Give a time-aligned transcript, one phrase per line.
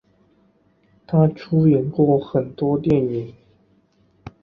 [1.05, 3.35] 她出演过很多电影。